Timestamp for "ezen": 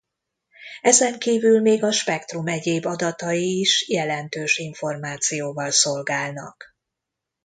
0.81-1.19